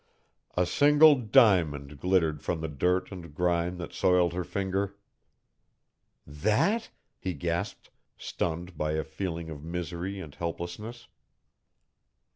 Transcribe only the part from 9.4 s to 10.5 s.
of misery and